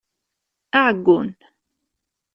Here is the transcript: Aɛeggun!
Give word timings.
Aɛeggun! 0.79 1.29